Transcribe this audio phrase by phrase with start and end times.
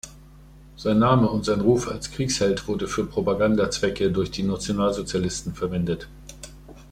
[0.77, 6.09] Sein Name und sein Ruf als „Kriegsheld“ wurde für Propagandazwecke durch die Nationalsozialisten verwendet.